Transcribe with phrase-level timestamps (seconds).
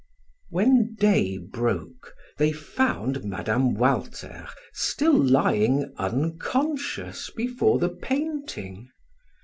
[0.49, 3.75] When day broke they found Mme.
[3.75, 8.89] Walter still lying unconscious before the painting.